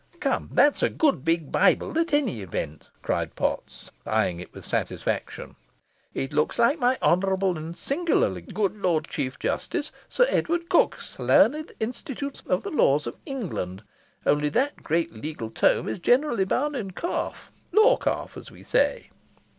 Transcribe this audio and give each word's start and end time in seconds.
"Come, 0.19 0.49
that's 0.51 0.81
a 0.81 0.89
good 0.89 1.23
big 1.23 1.51
Bible 1.51 1.95
at 1.99 2.11
all 2.11 2.27
events," 2.27 2.89
cried 3.03 3.35
Potts, 3.35 3.91
eyeing 4.03 4.39
it 4.39 4.51
with 4.51 4.65
satisfaction. 4.65 5.55
"It 6.15 6.33
looks 6.33 6.57
like 6.57 6.79
my 6.79 6.97
honourable 7.03 7.55
and 7.55 7.77
singular 7.77 8.41
good 8.41 8.77
Lord 8.77 9.07
Chief 9.07 9.37
Justice 9.37 9.91
Sir 10.09 10.25
Edward 10.29 10.69
Coke's 10.69 11.19
learned 11.19 11.73
'Institutes 11.79 12.41
of 12.47 12.63
the 12.63 12.71
Laws 12.71 13.05
of 13.05 13.15
England,' 13.27 13.83
only 14.25 14.49
that 14.49 14.77
that 14.77 14.83
great 14.83 15.13
legal 15.13 15.51
tome 15.51 15.87
is 15.87 15.99
generally 15.99 16.45
bound 16.45 16.75
in 16.75 16.89
calf 16.89 17.51
law 17.71 17.95
calf, 17.95 18.35
as 18.37 18.49
we 18.49 18.63
say." 18.63 19.11